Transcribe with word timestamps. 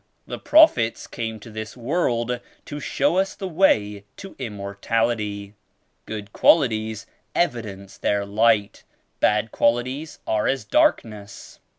The 0.25 0.39
Prophets 0.39 1.05
came 1.05 1.39
to 1.41 1.51
this 1.51 1.77
world 1.77 2.39
to 2.65 2.79
show 2.79 3.17
us 3.17 3.35
the 3.35 3.47
way 3.47 4.03
to 4.17 4.35
Immortality. 4.39 5.53
Good 6.07 6.33
qualities 6.33 7.05
evidence 7.35 7.99
their 7.99 8.25
light; 8.25 8.83
bad 9.19 9.51
qualities 9.51 10.17
are 10.25 10.47
as 10.47 10.65
darkness. 10.65 11.59